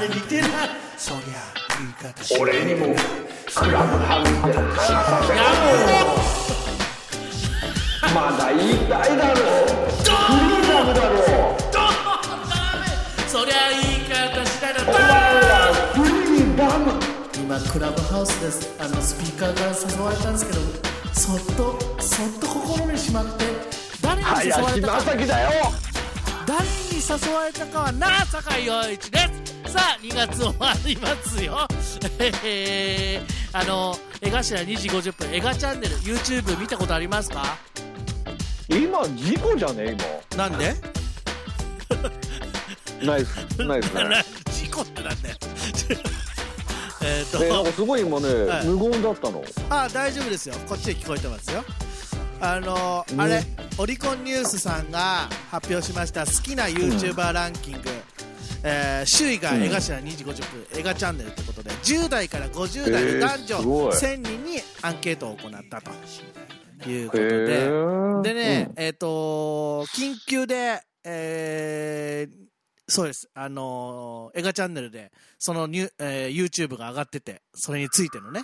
[0.00, 0.50] れ似てない
[0.96, 1.22] そりゃ
[1.78, 2.96] 言い方し俺にも。
[3.52, 5.40] クラブハウスで話させろ
[8.14, 9.40] まだ言いたいだろ。
[9.40, 11.12] うフリーダムだろ。
[11.18, 11.58] う
[13.28, 15.50] そりゃ言い方しないだお前ら
[15.94, 16.84] フリーダム
[17.36, 18.74] 今クラブハウスです。
[18.80, 20.60] あのスピーカーから誘われたんですけど
[21.12, 23.44] そっとそっと心にしまって
[24.00, 24.92] 誰に誘われたか。
[24.92, 25.89] 林正樹だよ。
[26.46, 29.18] 誰に誘われたかはな酒井陽一で
[29.66, 29.72] す。
[29.72, 31.66] さあ2月終わりますよ。
[32.44, 37.56] えー、あの江頭2時50分江頭チャンネル YouTube 見たことありますか？
[38.68, 39.96] 今事故じゃね
[40.36, 40.74] なんで？
[43.00, 44.02] 今ナイスナイスね。
[44.52, 45.36] 事故ってなんだよ。
[47.02, 48.66] えっえなんとかすごい今ね、はい。
[48.66, 49.42] 無言だったの。
[49.70, 50.54] あ大丈夫ですよ。
[50.68, 51.64] こっちで聞こえてますよ
[52.40, 53.20] あのうん。
[53.20, 53.42] あれ
[53.78, 57.80] オリコンニュースさんが発表しました好きな YouTuber ランキング、
[58.62, 63.92] えー首位が江頭2時50分、江頭チャンネルってことで10代から50代の男女えーすごい。
[63.92, 65.90] 1000人にアンケートを行ったと
[66.90, 68.20] いうことへでー。
[68.22, 72.40] でね、えっ、と緊急で、えー
[72.92, 73.30] そうです。
[73.34, 78.42] あのー、映画チャンネルでそのニュ、えー YouTube が上がっててそれについてのね。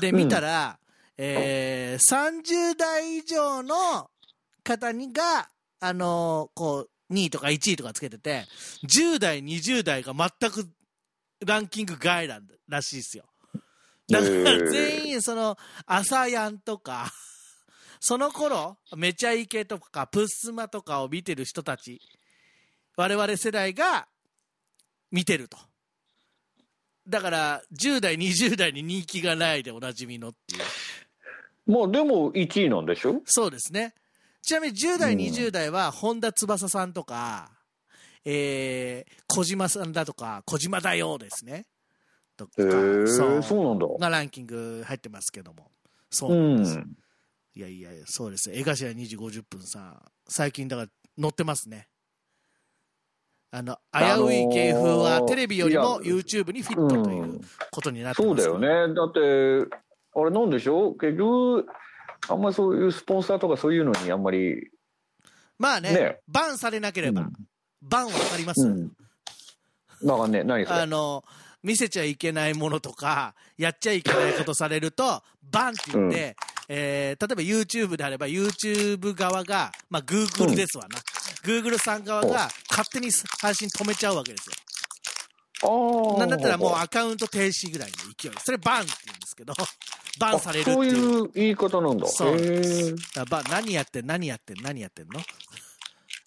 [0.00, 0.79] で見たら、
[1.22, 4.10] えー30代以上の
[4.64, 8.46] 方にがあのーこう2位とか1位とかつけてて
[8.84, 10.66] 10代20代が全く
[11.44, 13.24] ランキング外なんらしいですよ。
[14.08, 17.12] だから全員その朝やんとか
[18.00, 22.00] その頃めちゃイケとかプッスマとかを見てる人たち
[22.96, 24.08] 我々世代が
[25.10, 25.58] 見てると。
[27.08, 30.62] だから10代20代に人気がないでおなじみのっていう。
[31.70, 33.22] まあでも1位なんでしょ？
[33.24, 33.94] そうですね。
[34.42, 35.18] ちなみに10代、うん。
[35.20, 37.50] 20代は本田翼さんとか、
[38.24, 41.66] えー、小島さんだとか小島だよですね。
[42.36, 43.42] とかへえそう。
[43.42, 43.86] そうなんだ。
[43.98, 45.70] がランキング入ってますけども。
[46.10, 46.96] そううなんです、ん。
[47.54, 50.88] いやいやそうです江頭2時50分さ最近だから
[51.20, 51.88] 載ってますね。
[53.52, 57.40] あの危あのーうい芸風はテレビよりも YouTube にフィットという
[57.72, 58.94] ことになってそうますだよね。
[58.94, 59.20] だって
[60.14, 60.92] あれなんでしょ？
[60.94, 61.66] 結局
[62.28, 64.70] あんまりそういうスポンサーとかそういうのにあんまり
[65.58, 66.18] まあねね。
[66.26, 67.32] バンされなければ、うん。
[67.82, 68.88] バンは分かります、うん。
[68.88, 68.92] だ
[70.16, 70.80] からね何それ？
[70.80, 71.24] あの
[71.62, 76.36] 見せちゃいけないものとかやっちゃいけないことされるとバンって言って、
[76.68, 80.98] えー例えば YouTube であれば YouTube 側が、まあ、Google ですわな、
[81.44, 83.10] Google さん側が勝手に
[83.42, 86.16] 配信止めちゃうわけですよ。
[86.18, 88.32] なんだったらもうアカウント停止ぐらいの勢い。
[88.42, 89.52] それバンって言うんですけど
[90.20, 90.86] バンされるってそう。
[90.86, 92.06] いういう言い方なんだ。
[92.06, 95.20] そうでだからバン何やってん何やってん何やってんの？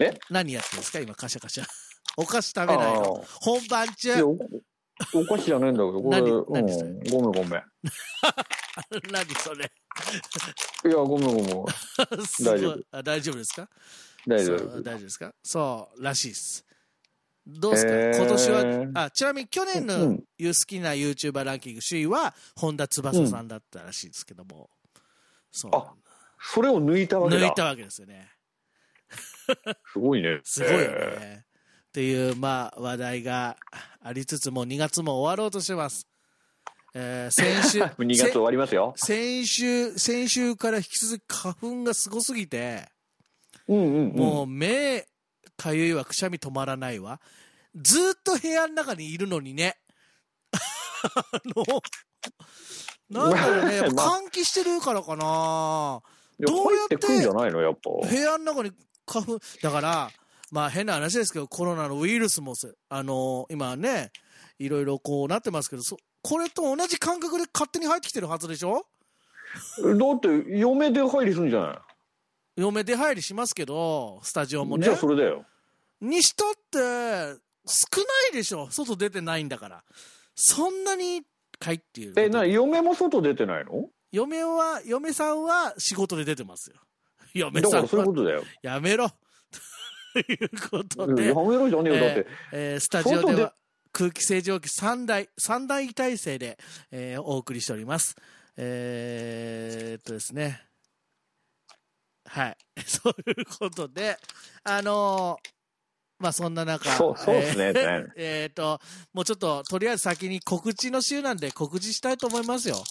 [0.00, 0.18] え？
[0.30, 0.98] 何やってんですか？
[1.00, 1.64] 今カシャカシャ。
[2.16, 3.24] お菓子食べないの？
[3.40, 4.22] 本番中？
[4.24, 4.30] お
[5.12, 6.92] お菓子じゃないんだけどこれ、何うん、何それ？
[7.10, 7.62] ごめんごめん。
[9.12, 9.70] 何それ？
[10.84, 11.46] いやごめんごめん
[12.44, 12.80] 大丈夫。
[12.92, 13.68] あ大丈夫ですか？
[14.26, 14.58] 大丈夫。
[14.58, 15.34] そう大丈夫ですか？
[15.42, 16.64] そうらしいです
[17.46, 18.16] どうですか、へー。
[18.16, 18.50] 今年
[18.94, 20.18] はあちなみに去年うのん。
[20.18, 20.24] 好
[20.66, 24.70] きな YouTuber ランキング首位は本田翼さんだったらしいですけども、
[25.50, 25.70] そう。
[25.70, 25.94] なんだ
[26.52, 27.46] それを抜いたわけだ。
[27.48, 28.30] 抜いたわけですよね。
[29.92, 30.40] すごいね。
[30.44, 33.56] すごいよね、へっていうまあ話題が
[34.02, 36.08] ありつつも2月も終わろうとしてます、
[36.94, 38.94] えー先週 ー2月終わりますよ。
[38.96, 42.88] 先週先週から引き続き花粉がすごすぎて
[43.68, 45.06] うんうん、うん、もう目
[45.56, 47.20] かゆいわくしゃみ止まらないわ。
[47.74, 49.76] ずーっと部屋の中にいるのにね。
[50.52, 51.64] あの
[53.10, 53.76] なんだろうね。
[53.76, 56.00] やっぱま換気してるからかな。
[56.40, 58.08] どうやって入ってくんじゃないのやっぱ。
[58.08, 58.72] 部屋の中に
[59.06, 60.10] 花粉だから
[60.50, 64.10] まあ変な話ですけどコロナのウイルスもせあの今ね
[64.58, 68.86] いろいろこうなってますけどそこれと同じ感覚で勝手に入ってきてるはずでしょ？
[69.78, 71.78] だって嫁で入りするんじゃない？
[72.56, 74.84] 嫁出入りしますけどスタジオもね。
[74.84, 75.44] じゃあそれだよ。
[76.00, 76.78] にしたって
[77.66, 78.70] 少ないでしょ。
[78.70, 79.84] 外出てないんだから。
[80.34, 81.22] そんなに
[81.58, 82.14] かいっていう。
[82.16, 83.88] えな嫁も外出てないの？
[84.12, 86.76] 嫁は嫁さんは仕事で出てますよ。
[87.34, 88.44] 嫁だからさんはそういうことだよ。
[88.62, 89.10] やめろ。
[90.12, 92.04] ということで、やめろじゃねえよ。
[92.04, 93.52] だって、えースタジオでは
[93.90, 96.56] 空気清浄機3台3台体制で、
[96.92, 98.14] えーお送りしております。
[98.56, 100.62] えー、っとですね
[102.26, 102.56] はい。
[102.86, 104.18] そういうことで
[104.64, 105.50] あのー
[106.18, 108.80] まあそんな中そうそうですね、えー えーっと
[109.12, 112.82] もうちょっととりあえず先に告知の週なんで告知したいと思いますよ。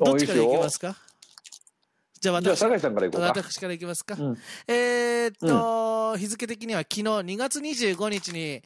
[0.00, 0.96] どっちからいきますか？
[2.20, 3.26] じゃあ私、酒井さんからいこうか。
[3.28, 4.16] 私からいきますか。
[4.18, 4.38] うん。
[4.66, 8.60] えーっと、日付的には昨日2月25日に、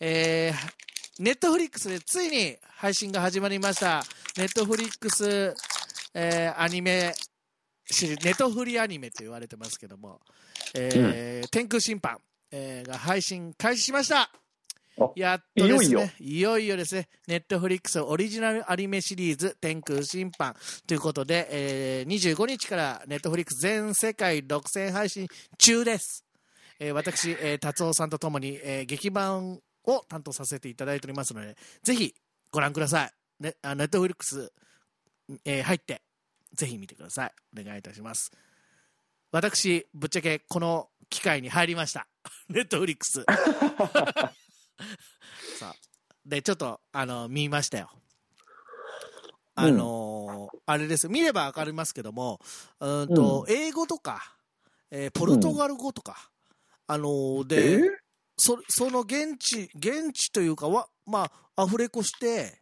[0.00, 4.04] えー、ネットフリックスでついに配信が始まりました。
[4.36, 5.54] ネットフリックス、
[6.14, 7.14] えーアニメ
[7.88, 10.20] ネットフリアニメと言われてますけども、
[10.74, 12.18] えー天空審判、
[12.50, 14.30] えーが配信開始しました。
[14.98, 16.76] あやっとですねいよいよ。
[16.76, 20.56] ですねネットフリックスオリジナルアニメシリーズ天空審判
[20.86, 25.28] ということで、えー25日からネットフリックス全世界独占配信
[25.58, 26.24] 中です、
[26.80, 32.14] えー私、えー達夫さんとともに、えー劇版を担当させていただいておりますのでぜひ
[32.50, 33.10] ご覧ください、
[33.44, 34.50] ね、あネットフリックス、
[35.44, 36.02] えー入って
[36.56, 37.32] ぜひ見てください。
[37.60, 38.32] お願いいたします。
[39.30, 42.08] 私ぶっちゃけこの機会に入りました。
[42.48, 43.24] ネットフリックス。
[45.58, 45.74] さあ
[46.24, 47.90] でちょっとあの見ましたよ。
[49.54, 51.08] あのーあれです。
[51.08, 52.40] 見れば分かりますけども
[52.80, 54.36] うーんと、英語とか、
[54.90, 56.30] えーポルトガル語とか、
[56.86, 57.96] あのーえで、ー
[58.36, 62.60] そその現地現地というかはまあアフレコして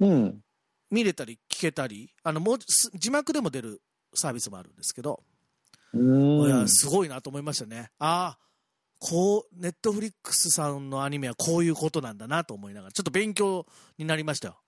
[0.00, 0.42] うん。
[0.90, 3.82] 見れたり聞けたりあのもうす字幕でも出る
[4.14, 5.22] サービスもあるんですけど、
[5.92, 7.90] ういんやすごいなと思いましたね。
[7.98, 8.46] ああ
[8.98, 13.66] こうネットフリックスさんのアニメはこういうことなんだなと思いながらちょっと勉強
[13.98, 14.58] になりましたよ。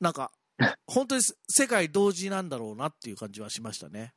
[0.00, 0.32] なんか
[0.86, 4.14] 本当に世界同時なんだろうなっていう感じはしましたね。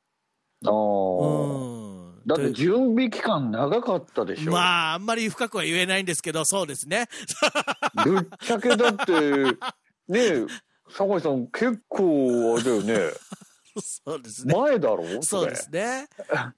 [0.65, 0.73] ああ。
[0.73, 2.21] うん。
[2.25, 4.51] だって準備期間長かったでしょ。
[4.51, 7.07] まああんまり深くは言えないんですけどそうですね。
[8.03, 9.13] ぶっちゃけだって、
[10.07, 10.45] ねえ、
[10.89, 13.13] 酒井さん結構あれだよね。
[13.79, 15.21] そうですね前だろ？
[15.21, 16.07] そうですね。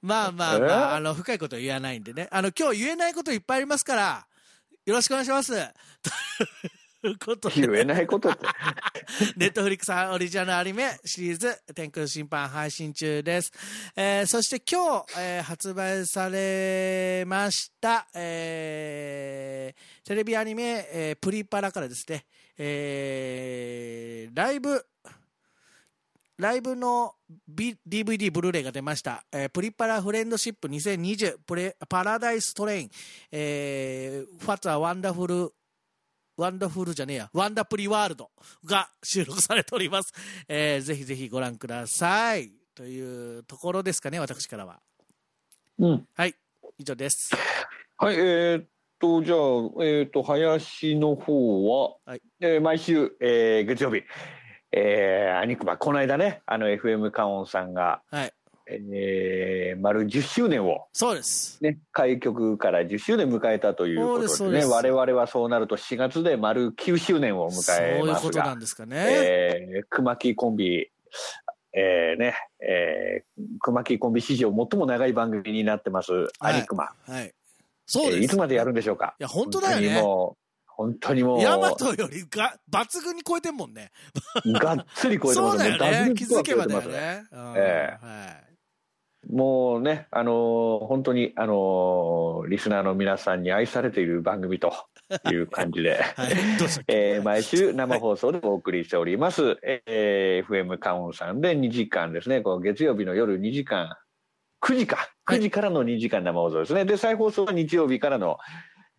[0.01, 2.29] まあまあまあ、あの、深いことは言わないんでね。
[2.31, 4.25] あの、今日言えないこといっぱいありますから、
[4.85, 5.51] よろしくお願いします。
[7.01, 8.45] ということで、言えないことって。
[9.35, 13.51] ネットフリックスオリジナルアニメシリーズ、天空審判配信中です。
[13.97, 22.25] えーそして今日、えー発売されました、えーテレビアニメ、えープリパラからですね、
[22.61, 24.85] えーライブ、
[26.37, 27.15] ライブの、
[27.47, 29.23] B、DVD、ブルーレイが出ました。
[29.31, 32.89] えープリパラフレンドシップ2020プレパラダイストレイン、
[33.31, 38.29] えー、 What a Wonderful Wonderful じゃねえや、 Wonder Pri World
[38.65, 40.13] が収録されております。
[40.47, 42.51] えーぜひぜひご覧ください。
[42.75, 44.79] というところですかね、私からは。
[45.79, 46.07] うん。
[46.13, 46.35] はい、
[46.77, 47.31] 以上です。
[47.97, 48.65] はい、えーっ
[48.99, 54.03] と、じゃあ、えーっと、林の方は、はいえー毎週、えー月曜日、
[54.71, 58.33] えー、アニクマ、この間ね、あの、FM カオンさんが、はい、
[58.67, 61.57] えー、丸10周年を、そうです。
[61.63, 68.95] ね、開局から10周年迎えたということでね、我々はそうなると4月で丸9周年を迎そうえいうますがことなん、ですかね。
[68.97, 70.91] えー、熊木コンビ、
[71.73, 76.91] えー、ね、えー、熊木コンビ史上最も長い番組になってます、アニクマ。
[77.07, 77.33] はい。
[77.91, 78.17] そうです。
[78.17, 79.15] えーいつまでやるんでしょうか？
[79.19, 80.01] いや、本当だよね。
[80.67, 83.91] 本当にもう、ヤマトよりが抜群に超えてんもんね。
[84.45, 86.13] う、がっつり超えてそうますだよね。
[86.15, 87.23] 気づけばだよね。
[87.31, 88.49] うんえはい。
[89.29, 94.71] もうね、あのー本当に、あのーリスナーの皆さんに愛されている番組と
[95.29, 96.33] いう感じで、 はい。
[96.87, 103.97] えー毎週生放送でお送りしております、えー FM カウンさんで2時間ですね、こう月曜日の夜2時間、
[104.61, 105.39] 9時か、はい。
[105.39, 106.85] 9時からの2時間生放送ですね。
[106.85, 108.37] で、再放送は日曜日からの、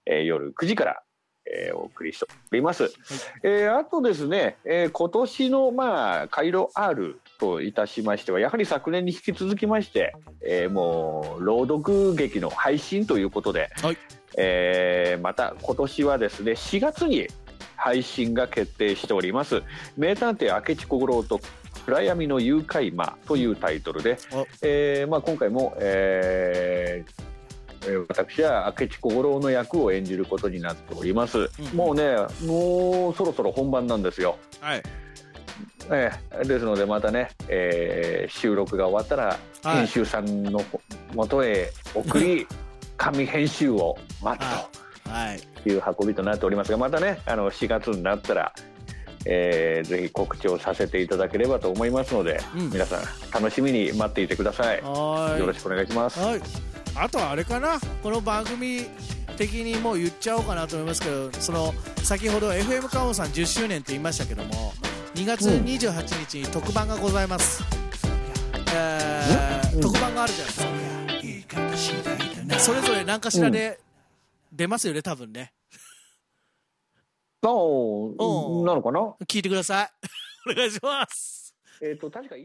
[0.07, 1.03] えー夜9時から、
[1.47, 2.93] えーお送りしております。
[3.43, 13.97] えーあとですね、えー今年の、まあ、カイロ R といたしましては、やはり昨年に引き続きまして、えーもう、朗読劇の配信ということで、はい。
[14.39, 17.29] えーまた今年はですね、4月に
[17.77, 19.63] 配信が決定しております、
[19.97, 21.41] 名探偵明智小五郎と
[21.91, 27.11] 暗闇の誘拐魔というタイトルでお、えーまあ、今回も、えー
[27.87, 31.77] えー私は明智小五郎の役を演じることになっております、うん。
[31.77, 34.83] もうねもうそろそろ本番なんですよ、はい。
[35.91, 39.77] ええですのでまたね、えー収録が終わったらはい。
[39.79, 40.63] 編集さんの
[41.15, 42.47] もとへ送り
[42.99, 45.41] 紙編集を待つはい。
[45.63, 45.79] とい。
[45.79, 48.53] う運びとなっておりますがまたねあの4月になったら、
[49.27, 54.79] えーぜひ告知をさせていただければと思いますので、うん皆さん楽しみに待っていてください。
[54.79, 56.41] よろしくお願いします、はい、
[56.95, 58.87] あとはあれかな、この番組
[59.37, 61.73] 的にもう言っちゃおうかなと思いますけど、その
[62.03, 64.73] 先ほど FM カオンさん10周年って言いましたけども、
[65.15, 67.63] 2月うん28日に特番がございます。
[68.75, 72.59] えーうん特番があるじゃないですか。
[72.59, 73.79] それぞれ何かしらで
[74.53, 75.53] 出ますよね、多分ね。
[77.43, 79.01] なのかな？
[79.27, 79.91] 聞いてください。
[80.51, 81.55] お願いします。
[81.83, 82.37] えっ、と確か